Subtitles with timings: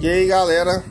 [0.00, 0.82] E aí galera,